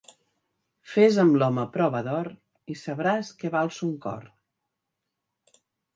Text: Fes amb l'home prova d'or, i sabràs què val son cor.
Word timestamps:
Fes 0.93 1.17
amb 1.23 1.35
l'home 1.43 1.65
prova 1.75 2.01
d'or, 2.07 2.29
i 2.73 2.77
sabràs 2.85 3.29
què 3.43 3.53
val 3.59 3.73
son 3.79 3.93
cor. 4.07 4.25